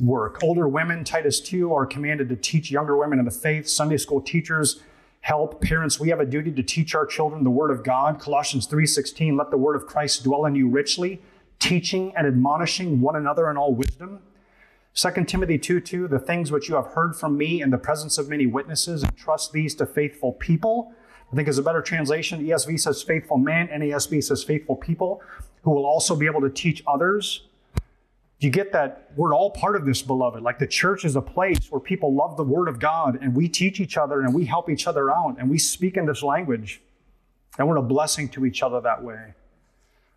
[0.00, 0.38] work.
[0.42, 3.68] Older women, Titus 2, are commanded to teach younger women in the faith.
[3.68, 4.80] Sunday school teachers
[5.20, 8.66] help parents we have a duty to teach our children the word of god colossians
[8.66, 11.20] 3.16 let the word of christ dwell in you richly
[11.58, 14.20] teaching and admonishing one another in all wisdom
[14.94, 18.28] 2 timothy 2.2 the things which you have heard from me in the presence of
[18.28, 20.92] many witnesses entrust these to faithful people
[21.32, 25.22] i think is a better translation esv says faithful man nasb says faithful people
[25.62, 27.48] who will also be able to teach others
[28.40, 30.42] you get that we're all part of this, beloved?
[30.42, 33.48] Like the church is a place where people love the Word of God and we
[33.48, 36.80] teach each other and we help each other out and we speak in this language.
[37.58, 39.34] And we're a blessing to each other that way.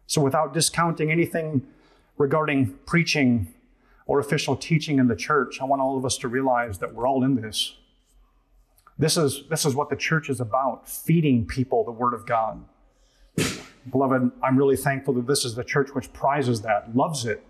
[0.06, 1.66] So, without discounting anything
[2.18, 3.52] regarding preaching
[4.06, 7.08] or official teaching in the church, I want all of us to realize that we're
[7.08, 7.76] all in this.
[8.98, 12.64] This is, this is what the church is about feeding people the Word of God.
[13.90, 17.44] Beloved, I'm really thankful that this is the church which prizes that, loves it,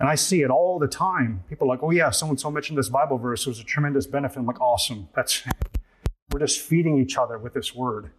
[0.00, 1.44] and I see it all the time.
[1.48, 3.46] People are like, oh, yeah, so and so mentioned this Bible verse.
[3.46, 4.38] It was a tremendous benefit.
[4.38, 5.08] I'm like, awesome.
[5.14, 5.44] That's,
[6.32, 8.10] we're just feeding each other with this word.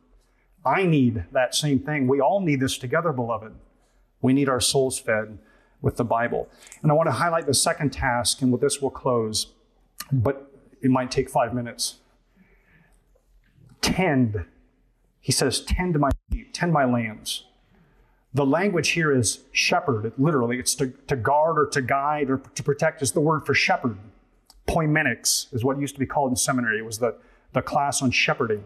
[0.63, 2.07] I need that same thing.
[2.07, 3.53] We all need this together, beloved.
[4.21, 5.39] We need our souls fed
[5.81, 6.47] with the Bible.
[6.83, 9.47] And I want to highlight the second task, and with this we'll close,
[10.11, 10.51] but
[10.81, 11.95] it might take five minutes.
[13.81, 14.45] Tend.
[15.19, 17.45] He says, tend my sheep, tend my lambs.
[18.33, 20.13] The language here is shepherd.
[20.17, 23.53] literally, it's to, to guard or to guide or to protect is the word for
[23.53, 23.97] shepherd.
[24.67, 26.79] Poimenics is what used to be called in seminary.
[26.79, 27.17] It was the,
[27.51, 28.63] the class on shepherding.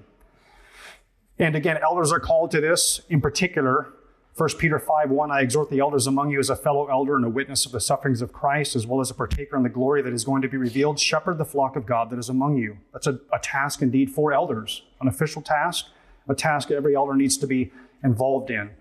[1.39, 3.91] And again, elders are called to this in particular
[4.37, 7.23] 1 Peter 5 1, I exhort the elders among you as a fellow elder and
[7.23, 10.01] a witness of the sufferings of Christ, as well as a partaker in the glory
[10.01, 10.99] that is going to be revealed.
[10.99, 12.77] Shepherd the flock of God that is among you.
[12.91, 15.85] That's a, a task indeed for elders, an official task,
[16.27, 17.71] a task every elder needs to be
[18.03, 18.71] involved in.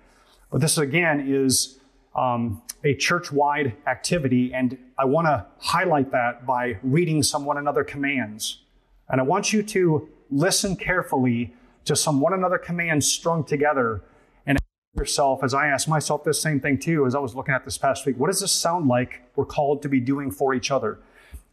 [0.51, 1.79] But this again is
[2.17, 7.59] um, a church wide activity, and I want to highlight that by reading some one
[7.59, 8.63] another commands.
[9.09, 14.03] And I want you to listen carefully to some one another commands strung together
[14.97, 17.79] yourself, as I asked myself this same thing too, as I was looking at this
[17.79, 20.99] past week, what does this sound like we're called to be doing for each other?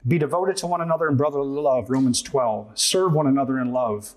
[0.07, 2.71] Be devoted to one another in brotherly love, Romans 12.
[2.77, 4.15] Serve one another in love.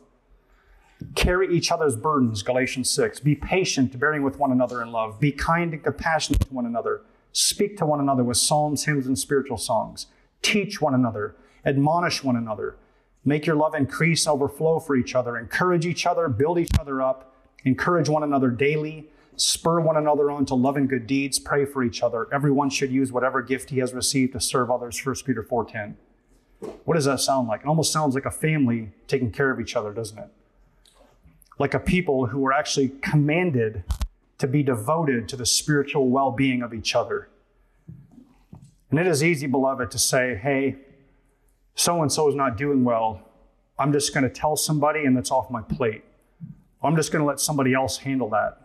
[1.15, 3.21] Carry each other's burdens, Galatians 6.
[3.21, 5.21] Be patient, bearing with one another in love.
[5.21, 7.03] Be kind and compassionate to one another.
[7.33, 10.07] Speak to one another with psalms, hymns, and spiritual songs.
[10.41, 11.37] Teach one another.
[11.67, 12.77] Admonish one another.
[13.25, 15.37] Make your love increase overflow for each other.
[15.37, 16.29] Encourage each other.
[16.29, 17.35] Build each other up.
[17.65, 21.83] Encourage one another daily spur one another on to love and good deeds, pray for
[21.83, 22.29] each other.
[22.33, 25.95] Everyone should use whatever gift he has received to serve others, 1 Peter 4.10.
[26.85, 27.61] What does that sound like?
[27.61, 30.29] It almost sounds like a family taking care of each other, doesn't it?
[31.59, 33.85] Like a people who are actually commanded
[34.39, 37.29] to be devoted to the spiritual well being of each other.
[38.91, 40.77] And it is easy, beloved, to say, hey,
[41.75, 43.21] so and so is not doing well.
[43.79, 46.05] I'm just going to tell somebody and that's off my plate.
[46.83, 48.64] I'm just going to let somebody else handle that.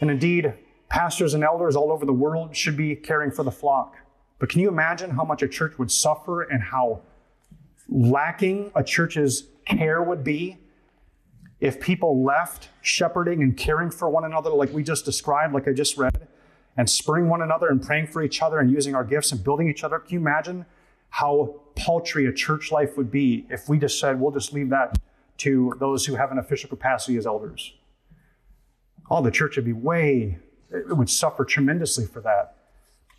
[0.00, 0.54] And indeed,
[0.88, 3.96] pastors and elders all over the world should be caring for the flock.
[4.38, 7.00] But can you imagine how much a church would suffer and how
[7.88, 10.58] lacking a church's care would be
[11.60, 15.72] if people left shepherding and caring for one another, like we just described, like I
[15.72, 16.28] just read,
[16.76, 19.68] and spurring one another and praying for each other and using our gifts and building
[19.68, 19.98] each other?
[19.98, 20.66] Can you imagine
[21.08, 24.98] how paltry a church life would be if we just said, we'll just leave that
[25.38, 27.72] to those who have an official capacity as elders?
[29.10, 30.38] Oh, the church would be way,
[30.70, 32.56] it would suffer tremendously for that.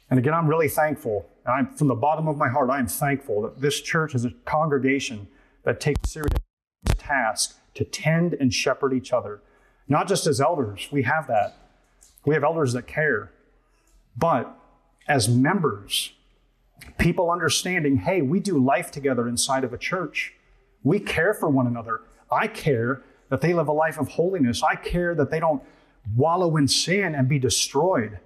[0.10, 1.28] And again, I'm really thankful.
[1.46, 4.26] And I'm from the bottom of my heart, I am thankful that this church is
[4.26, 5.28] a congregation
[5.64, 6.34] that takes serious
[6.98, 9.42] task to tend and shepherd each other.
[9.88, 11.56] Not just as elders, we have that.
[12.26, 13.32] We have elders that care.
[14.18, 14.54] But
[15.08, 16.12] as members,
[16.98, 20.34] people understanding, hey, we do life together inside of a church.
[20.84, 22.02] We care for one another.
[22.32, 24.64] I care that they live a life of holiness.
[24.64, 25.62] I care that they don't
[26.16, 28.20] wallow in sin and be destroyed.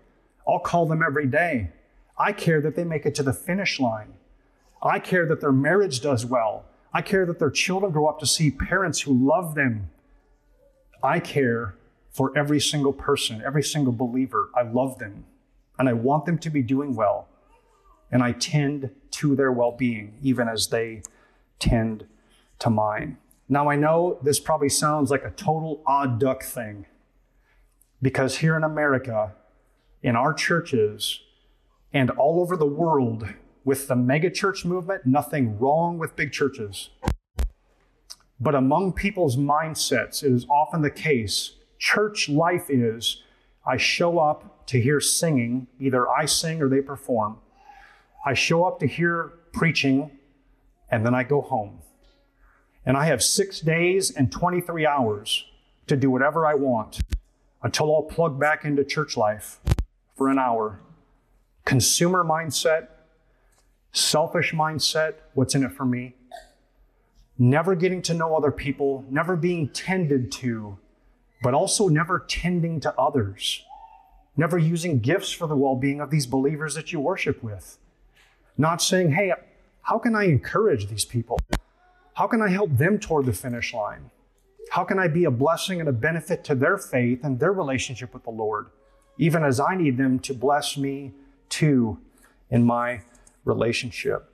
[0.48, 1.70] I'll call them every day.
[2.18, 4.14] I care that they make it to the finish line.
[4.82, 6.66] I care that their marriage does well.
[6.94, 9.90] I care that their children grow up to see parents who love them.
[11.04, 11.76] I care
[12.12, 14.50] for every single person, every single believer.
[14.56, 15.26] I love them
[15.80, 17.28] and I want them to be doing well.
[18.12, 21.02] And I tend to their well being, even as they
[21.60, 22.06] tend
[22.60, 23.18] to mine.
[23.48, 26.86] Now, I know this probably sounds like a total odd duck thing
[28.02, 29.34] because here in America,
[30.02, 31.22] in our churches,
[31.94, 33.28] and all over the world,
[33.64, 36.90] with the megachurch movement, nothing wrong with big churches.
[38.40, 43.24] But among people's mindsets, it is often the case church life is
[43.66, 47.38] I show up to hear singing, either I sing or they perform.
[48.26, 50.12] I show up to hear preaching,
[50.90, 51.80] and then I go home.
[52.86, 55.46] And I have six days and 23 hours
[55.88, 57.02] to do whatever I want
[57.64, 59.60] until I'll plug back into church life
[60.16, 60.80] for an hour.
[61.66, 62.88] Consumer mindset,
[63.92, 66.16] selfish mindset, what's in it for me?
[67.38, 70.78] Never getting to know other people, never being tended to,
[71.42, 73.64] but also never tending to others.
[74.38, 77.78] Never using gifts for the well being of these believers that you worship with.
[78.58, 79.34] Not saying, hey,
[79.82, 81.40] how can I encourage these people?
[82.14, 84.12] How can I help them toward the finish line?
[84.72, 88.14] How can I be a blessing and a benefit to their faith and their relationship
[88.14, 88.68] with the Lord,
[89.18, 91.12] even as I need them to bless me
[91.50, 92.00] too
[92.50, 93.02] in my
[93.44, 94.32] relationship?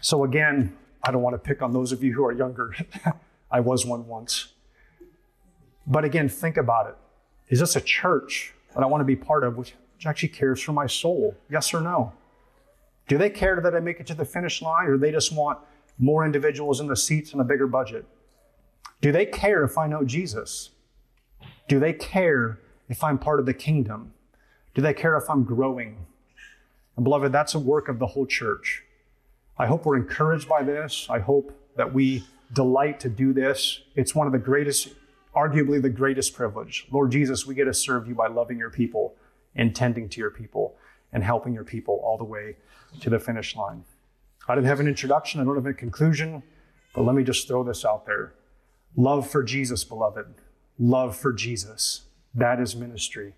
[0.00, 2.72] So, again, I don't want to pick on those of you who are younger.
[3.50, 4.52] I was one once.
[5.88, 6.94] But again, think about it.
[7.48, 9.74] Is this a church that I want to be part of which,
[10.06, 11.34] actually cares for my soul?
[11.50, 12.12] Yes or no?
[13.08, 15.58] Do they care that I make it to the finish line, or they just want
[15.98, 18.06] more individuals in the seats and a bigger budget?
[19.00, 20.70] Do they care if I know Jesus?
[21.68, 24.12] Do they care if I'm part of the kingdom?
[24.74, 26.06] Do they care if I'm growing?
[26.96, 28.82] And beloved, that's a work of the whole church.
[29.56, 31.06] I hope we're encouraged by this.
[31.10, 33.82] I hope that we delight to do this.
[33.94, 34.88] It's one of the greatest,
[35.34, 36.86] arguably the greatest privilege.
[36.90, 39.14] Lord Jesus, we get to serve you by loving your people
[39.54, 40.76] and tending to your people
[41.12, 42.56] and helping your people all the way
[43.00, 43.84] to the finish line.
[44.48, 46.42] I didn't have an introduction, I don't have a conclusion,
[46.94, 48.32] but let me just throw this out there.
[48.98, 50.26] Love for Jesus, beloved.
[50.76, 52.06] Love for Jesus.
[52.34, 53.34] That is ministry.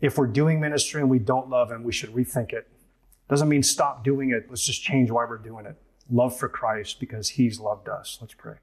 [0.00, 2.68] If we're doing ministry and we don't love Him, we should rethink it.
[3.28, 4.46] Doesn't mean stop doing it.
[4.48, 5.74] Let's just change why we're doing it.
[6.08, 8.18] Love for Christ because He's loved us.
[8.20, 8.58] Let's pray.